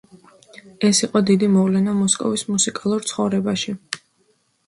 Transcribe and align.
ეს 0.87 1.01
იყო 1.07 1.21
დიდი 1.27 1.49
მოვლენა 1.57 1.93
მოსკოვის 1.99 2.43
მუსიკალურ 2.53 3.05
ცხოვრებაში. 3.13 3.77